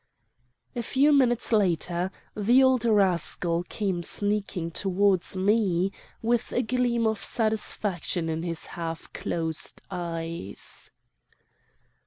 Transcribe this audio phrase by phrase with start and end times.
[0.75, 5.91] "A few minutes later, the old rascal came sneaking towards me,
[6.23, 10.89] with a gleam of satisfaction in his half closed eyes.